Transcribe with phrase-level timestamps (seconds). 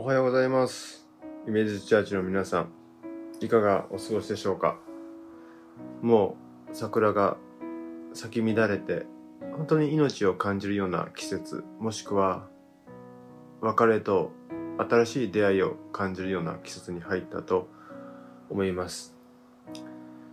[0.00, 1.06] おはようございます。
[1.46, 2.72] イメージチャーチの皆さん、
[3.42, 4.78] いかがお過ごしでしょうか？
[6.00, 6.38] も
[6.72, 7.36] う桜が
[8.14, 9.04] 咲き乱れて、
[9.58, 12.48] 本当に命を感じるような季節、もしくは
[13.60, 14.32] 別れと
[14.78, 17.68] 新しい出会いを感じるような季節に入ったと
[18.48, 19.14] 思います。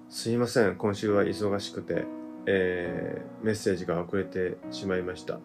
[0.08, 2.06] すいません、今週は忙しくて、
[2.46, 5.40] えーメッセージが遅れてしまいました。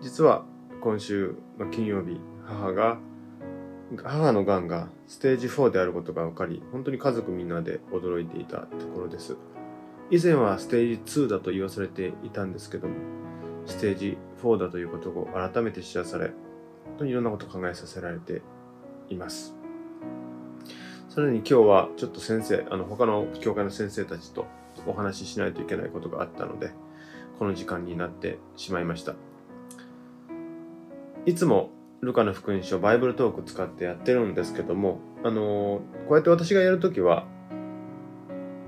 [0.00, 0.44] 実は
[0.80, 2.98] 今週の金曜日、母が、
[4.02, 9.36] 母の癌がステージ4であることが分かり、本当に家族みんなで驚いていたところです。
[10.10, 12.94] 以前はステージ2だと言わされていたんですけども、
[13.66, 16.32] ステージ4だということを改めて知らされ、
[16.86, 18.42] 本当にいろんなことを考えさせられて
[19.08, 19.54] います。
[21.08, 24.46] さらに今日はちょっと先生、あの他の教会の先生たちと
[24.86, 26.70] お話ししないといけないことがあったので、
[27.38, 29.14] この時間になってしまいました。
[31.26, 31.70] いつも
[32.02, 37.26] ルカの福音書バイブルトーク使ってやってるんですけども、あのーこうやって私がやるときは、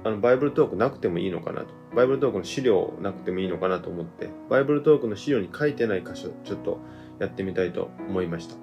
[0.04, 1.68] あの、バイブルトークなくてもいいのかなと。
[1.94, 6.78] バイブルトークの資料なくてもいいのかなと思って、バイブルトークの資料に書いてない箇所、ちょっと
[7.18, 8.56] やってみたいと思いました。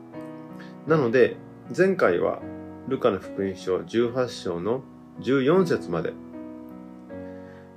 [0.88, 1.38] なので、
[1.76, 2.40] 前回は
[2.88, 4.84] ルカの福音書18章の
[5.22, 6.14] 14節まで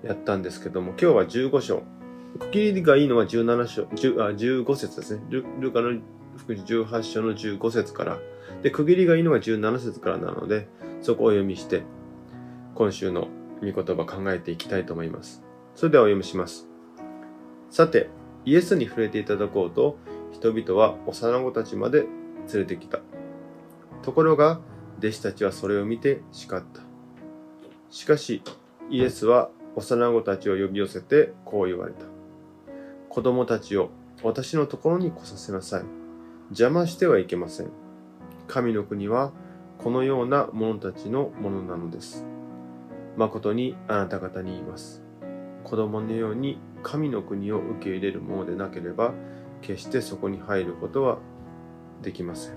[0.02, 1.82] やったんですけども、今日は15章。
[2.38, 5.22] 区切りがいいのは17章、10あ15節ですね。
[5.28, 6.00] ルルカの
[6.36, 8.18] 福音18章の15節から。
[8.62, 10.68] で、区切りがいいのが17節からなので、
[11.00, 11.82] そこをお読みして、
[12.74, 13.28] 今週の
[13.60, 15.42] 御言葉考えていきたいと思います。
[15.74, 16.68] それではお読みします。
[17.70, 18.08] さて、
[18.44, 19.96] イエスに触れていただこうと、
[20.32, 22.08] 人々は幼子たちまで連
[22.54, 23.00] れてきた。
[24.02, 24.60] ところが、
[24.98, 26.82] 弟子たちはそれを見て叱った。
[27.90, 28.42] しかし、
[28.90, 32.04] イエスは幼子たちを呼び寄せてこう言われた。
[33.08, 33.90] 子供たちを
[34.22, 36.01] 私のところに来させなさい。
[36.52, 37.70] 邪魔してはいけません。
[38.46, 39.32] 神の国は
[39.78, 42.26] このような者たちのものなのです。
[43.16, 45.02] 誠にあなた方に言います。
[45.64, 49.14] 子供のように神の国を受け入れるものでなければ、
[49.62, 51.20] 決してそこに入ることは
[52.02, 52.56] できません。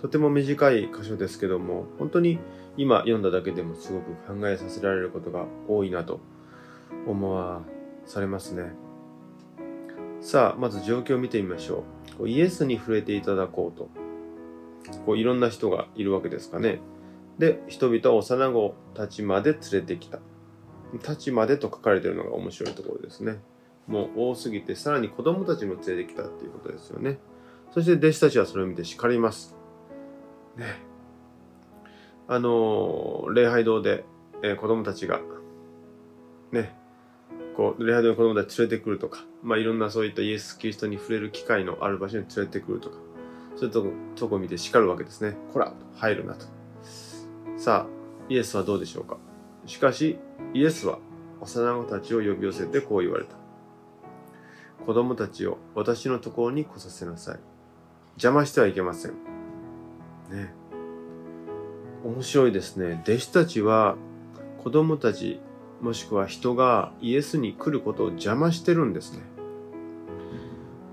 [0.00, 2.38] とても短い箇所ですけども、本当に
[2.76, 6.20] 今読んだだけでもすごく考えさせられることが多いなと
[7.08, 7.62] 思わ
[8.06, 8.83] されますね。
[10.24, 11.84] さあ、まず状況を見てみましょ
[12.14, 12.16] う。
[12.16, 13.90] こうイエスに触れていただこうと。
[15.04, 16.80] こういろんな人がいるわけですかね。
[17.38, 20.20] で、人々は幼子たちまで連れてきた。
[21.02, 23.36] たちまでと書かれているのが面白いところですね。
[23.86, 27.18] もう多すぎて、さらに子供たちも連れてきたっていうことですよね。
[27.74, 29.54] そして弟子たちはそれを見て叱ります。
[30.56, 30.64] ね。
[32.28, 34.06] あのー礼拝堂で、
[34.42, 35.20] えー子供たちが、
[37.56, 42.96] こう、礼拝堂に子供たち連れてくるとか、まあ、いろんなそういったイエス・キリストに触れる機会のある場所に連れてくるとか、
[43.56, 45.36] そういうとこ、とこ見て叱るわけですね。
[45.52, 46.46] こら、入るなと。
[47.56, 47.94] さあ、
[48.28, 49.16] イエスはどうでしょうか？
[49.66, 50.18] しかし、
[50.52, 50.98] イエスは
[51.40, 53.36] 幼子たちを呼び寄せてこう言われた。
[54.84, 57.38] 子供たちを私のところに来させなさい。
[58.14, 59.12] 邪魔してはいけません。
[60.30, 60.52] ね。
[62.04, 63.00] 面白いですね。
[63.04, 63.96] 弟子たちは
[64.62, 65.40] 子供たち
[65.84, 69.20] もしくは人がイエスに来ることを邪魔してるんですね。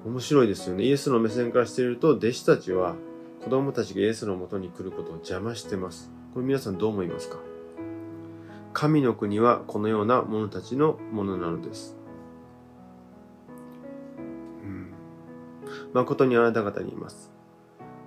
[0.05, 0.83] 面白いですよね。
[0.83, 2.95] イエスの目線からしていると、弟子たちは
[3.41, 6.11] 子供たちがイエスのもとに来ることを邪魔してます。
[6.33, 7.37] これ皆さんどう思いますか？
[8.73, 11.95] 神の国はこのような者たちのものなのです。
[14.61, 14.93] うん、
[15.93, 17.31] 誠にあなた方に言います。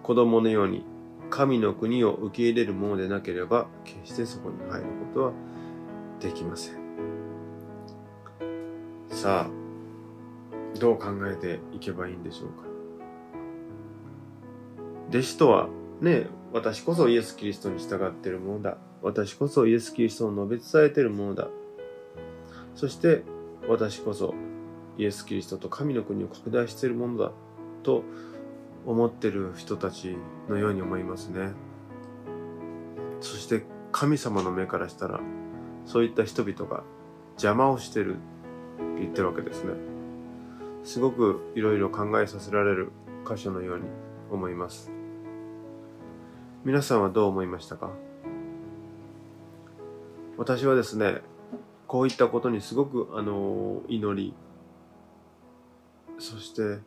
[0.03, 0.85] 子供のように
[1.31, 5.33] 神の国を受け入れるものでなければ、決してそこに入ることは
[6.25, 6.75] できません。
[9.11, 12.65] さあ、どう考えていけばいいんでしょうか。
[15.11, 15.69] 弟子とは、
[16.01, 18.79] ね、私こそイエス・キリストに従っているものだ。
[19.03, 21.49] 私こそイエス・キリストを述べ伝えているものだ。
[22.75, 23.23] そして、
[23.69, 24.35] 私こそ
[24.97, 27.33] イエス・キリストと神の国を拡大しているものだ。
[27.83, 28.03] と
[28.87, 30.17] 思ってる人たち
[30.49, 31.51] のように思いますね。
[33.21, 35.21] そして、神様の目からしたら、
[35.87, 36.83] そういった人々が
[37.33, 38.23] 邪魔をしてるって
[39.01, 39.73] 言ってるわけですね。
[40.83, 42.93] すごくいろいろ考えさせられる
[43.29, 43.85] 箇所のように
[44.31, 44.91] 思います。
[46.65, 47.91] 皆さんはどう思いましたか？
[50.37, 51.23] 私はですね、
[51.87, 54.35] こういったことにすごく、あの、祈り、
[56.19, 56.81] そして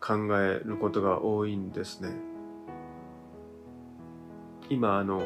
[0.00, 2.10] 考えることが多いんですね。
[4.70, 5.22] 今、あの、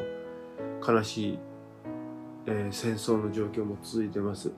[0.85, 1.39] 悲しい、
[2.45, 4.51] えー戦争の状況も続いてます。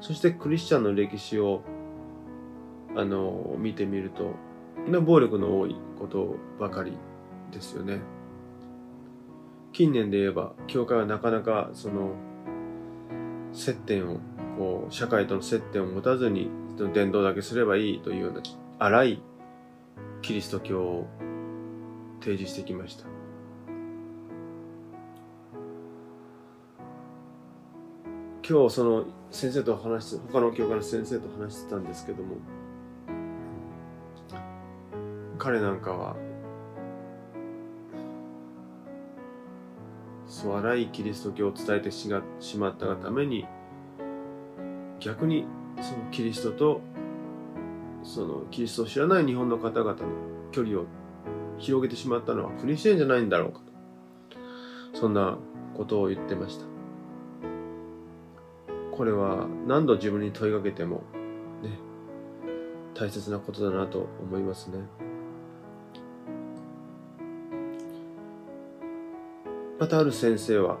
[0.00, 1.62] そしてクリスチャンの歴史を、
[2.94, 4.34] あの、見てみると、
[5.00, 6.92] 暴力の多いことばかり
[7.50, 8.00] ですよね。
[9.72, 12.12] 近年で言えば、教会はなかなかその
[13.52, 14.20] 接点を、
[14.58, 16.50] こう、社会との接点を持たずに、
[16.92, 18.42] 伝道だけすればいいというような
[18.78, 19.22] 荒い
[20.20, 21.06] キリスト教を
[22.20, 23.15] 提示してきました。
[28.48, 32.36] 今日その先生と話して他の教会の先生と話してたんですけども
[35.36, 36.14] 彼なんかは
[40.28, 43.46] そう荒いキリスト教を伝えてしまったがために
[45.00, 45.44] 逆に
[45.80, 46.80] そのキリストと
[48.04, 49.96] そのキリストを知らない日本の方々の
[50.52, 50.84] 距離を
[51.58, 53.58] 広げてしまったのはクリスチャンじゃないんだろうか
[54.92, 55.36] とそんな
[55.76, 56.75] ことを言ってました。
[58.96, 61.02] これは何度自分に問いかけても
[61.62, 61.78] ね
[62.94, 64.78] 大切なことだなと思いますね。
[69.78, 70.78] またある先生は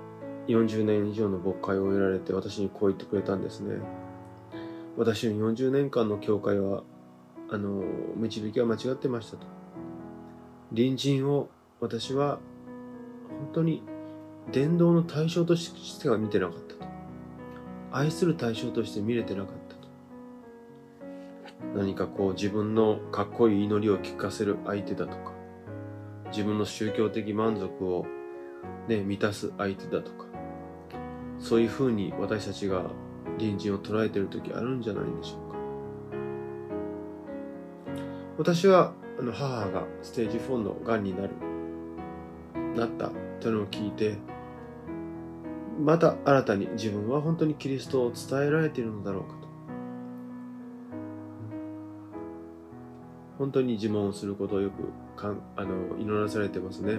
[0.48, 3.76] 40年以上の牧会を終えられて私にこう言ってくれたんですね。
[4.96, 6.84] 私の40年間の教会は
[7.50, 7.84] あの
[8.16, 9.46] 導きは間違ってましたと。
[10.70, 12.38] 隣人を私は
[13.28, 13.82] 本当に
[14.50, 16.85] 伝道の対象としては見てなかったと。
[17.96, 19.88] 愛する対象として見れてなかったと。
[21.74, 25.32] 何かこう自分のかっこいい祈りを聞かせる相手だとか
[26.30, 28.04] 自分の宗教的満足を
[28.86, 30.26] ね満たす相手だとか
[31.38, 32.90] そういうふうに私たちが
[33.38, 35.56] 隣人を捉えてる時あるんじゃないでしょうか。
[38.38, 41.30] 私はあの母がステージ4のがんになる
[42.74, 43.10] なった
[43.40, 44.16] というのを聞いて
[45.78, 49.46] また新たに自分は本当にキリストを伝えられているのだろうかと。
[53.38, 56.98] 本当に自問をすることをよくかんあの祈らされてますね。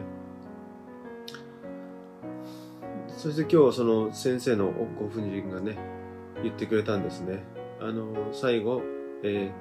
[3.08, 5.78] そして今日その先生のご婦人がね
[6.44, 7.44] 言ってくれたんですね。
[7.82, 8.84] あの最後、
[9.24, 9.52] え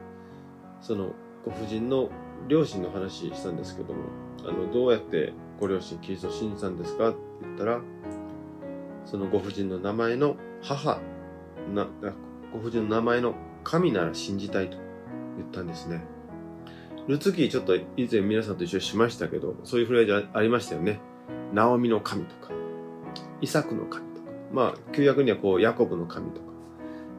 [0.80, 1.12] ー、その
[1.44, 2.10] ご婦人の
[2.48, 4.04] 両親の話したんですけども
[4.44, 7.80] あのどうやってご両親キリストを信じたんですかって言ったら
[9.06, 11.00] そのご婦人の名前の母
[11.72, 11.86] な、
[12.52, 13.34] ご婦人の名前の
[13.64, 14.76] 神なら信じたいと
[15.36, 16.04] 言ったんですね。
[17.06, 21.00] ルツキーちょっと以前皆さんと一緒にしましたけど、そういうフレーズありましたよね。
[21.52, 22.52] ナオミの神とか、
[23.40, 26.46] イサクの神とか、まあ、旧約にはこう、ヤコブの神とか、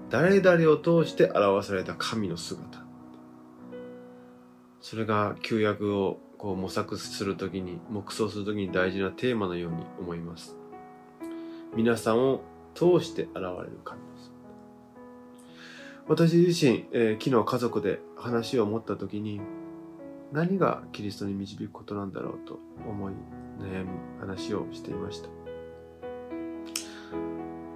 [0.09, 2.85] 誰々を通して表された神の姿。
[4.81, 10.57] それが旧約をこう模索するときに、黙想するときに大事なテーマのように思います。
[11.77, 12.41] 皆さんを
[12.73, 14.31] 通して現れる神です。
[16.07, 19.39] 私自身、えー、昨日家族で話を持った時に
[20.31, 22.57] 何がキリストに導くことなんだろうと
[22.89, 23.13] 思い
[23.59, 25.29] 悩み話をしていました。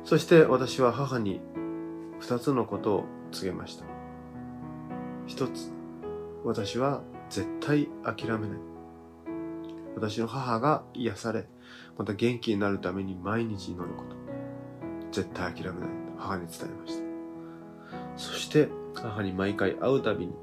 [0.03, 1.39] そして私は母に
[2.19, 3.85] 二つのことを告げました。
[5.27, 5.71] 一つ
[6.43, 8.59] 私は絶対諦めない。
[9.93, 11.45] 私の母が癒され
[12.01, 14.15] また元気になるために毎日祈ること。
[15.11, 17.03] 絶対諦めないと母に伝えました。
[18.17, 20.33] そして母に毎回会うたびに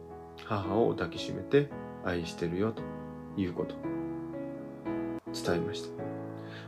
[0.45, 1.69] 母を抱きしめて
[2.05, 2.85] 愛してるよと
[3.37, 3.75] いうこと
[5.33, 5.88] 伝えました。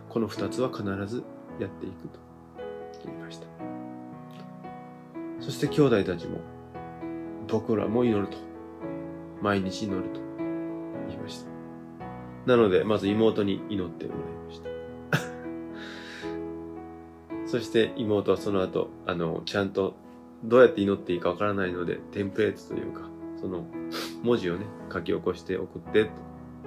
[0.09, 1.23] この二つは必ず
[1.61, 2.19] やっていくと
[3.05, 3.47] 言いました。
[5.39, 6.39] そして兄弟たちも
[7.47, 8.37] 僕らも祈ると
[9.41, 10.21] 毎日祈ると
[11.07, 11.51] 言いました。
[12.47, 14.70] なので、まず妹に祈ってもらいました。
[17.51, 19.97] そして妹はその後、あの、ちゃんと
[20.45, 23.09] どうやって祈っていいかわからないので、テンプレートというか、
[23.41, 23.65] その
[24.23, 26.11] 文字をね、書き起こして送ってと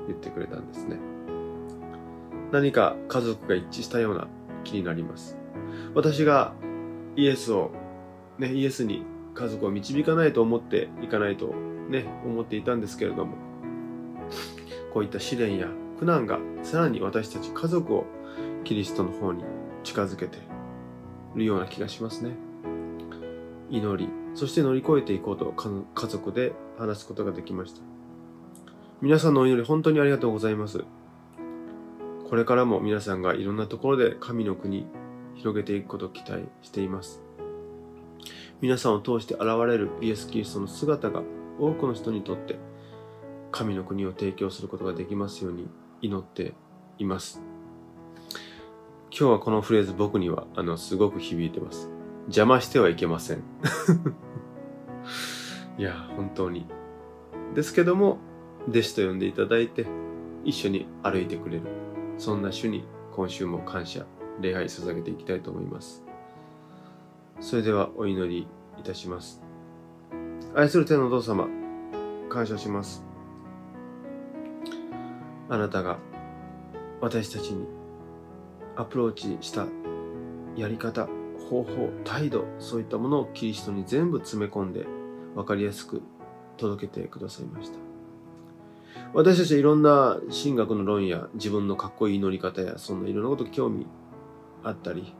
[0.07, 0.97] 言ってくれたんですね。
[2.51, 4.27] 何か家族が一致したような
[4.65, 5.37] 気になります。
[5.95, 6.53] 私が
[7.15, 7.71] イエスを、
[8.37, 11.55] ね、イエスに家族を導かないと思っていかないと
[11.87, 13.37] ね、思っていたんですけれども、
[14.93, 18.05] こういった試練や苦難がさらに私たち家族を
[18.65, 19.45] キリストの方に
[19.85, 20.52] 近づけて
[21.35, 22.31] るような気がしますね。
[23.69, 27.81] 祈り、そして乗り越えていこうと家族で話すことができました。
[29.01, 30.83] 皆さんのお祈り本当にありがとうございます。
[32.29, 34.87] これからも皆さんがいろんなところで神の国
[35.35, 37.21] 広げていくことを期待しています。
[38.61, 41.21] 皆さんを通して現れるイエス・キリストの姿が
[41.59, 42.57] 多くの人にとって
[43.51, 45.67] 神の国を提供することができますように
[46.01, 46.53] 祈って
[46.97, 47.52] います。
[49.15, 51.91] 今日はこのフレーズ僕にはあのすごく響いてます。
[52.25, 53.43] 邪魔してはいけません。
[55.77, 56.65] いや、本当に。
[57.53, 58.17] ですけども、
[58.67, 59.85] 弟子と呼んでいただいて、
[60.43, 61.61] 一緒に歩いてくれる。
[62.17, 64.07] そんな主に今週も感謝、
[64.41, 66.03] 礼拝捧げていきたいと思います。
[67.39, 68.47] それではお祈り
[68.79, 69.43] いたします。
[70.55, 71.47] 愛する天のお父様、
[72.29, 73.05] 感謝します。
[75.49, 75.99] あなたが
[76.99, 77.82] 私たちに
[78.75, 79.67] アプローチした
[80.55, 81.07] やり方、
[81.49, 84.85] 方法、態度、そういったものをキリストに全部詰め込んで
[85.35, 86.01] 分かりやすく
[86.57, 87.77] 届けてくださいました。
[89.13, 93.85] 私たちはいろんな神学の論や自分のかっこいい祈り方やそんないろんなこと興味
[94.63, 95.13] あったり、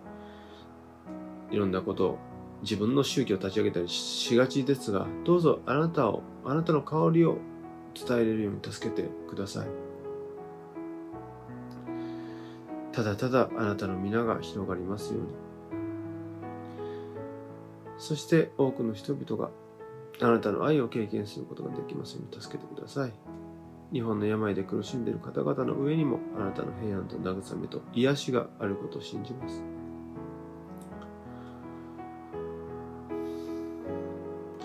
[1.52, 2.20] いろんなことを
[2.64, 7.38] 自分の宗教を立ち上げたりしがちですが、どうぞあなたを、あなたの香りを
[7.94, 9.83] 伝えれるように助けてください。
[12.94, 15.28] ただただあなたの皆が広がりますように。
[17.98, 19.50] そして多くの人々が
[20.22, 23.14] あなたの愛を経験することができますように助けてください。
[23.92, 29.64] 日本の病で苦しんでいる方々の上にもあなたの平安と慰めと癒しがあることを信じます。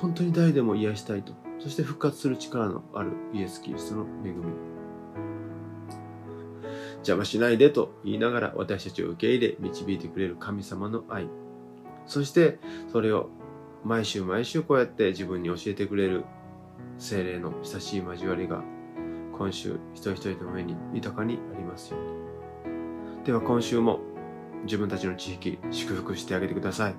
[0.00, 4.77] 本当に誰でも癒したいと、そして復活する力のあるイエス・キリストの恵み。
[7.12, 11.28] 邪魔しないでと言いながら私たちを受け入れ導いてくれる神様の愛。
[12.06, 12.58] そして
[12.92, 13.28] それを
[13.84, 16.24] 毎週毎週こうやって自分に教えてくれる
[16.98, 18.62] 精霊の親しい交わりが
[19.36, 23.24] 今週一人一人の上に豊かにありますように。
[23.24, 24.00] では今週も
[24.64, 26.94] 自分たちの地域祝福してあげてください。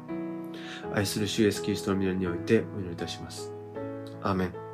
[0.93, 3.53] 愛する主イエスキリストの皆においてお祈りいたします。
[4.21, 4.68] アーメン。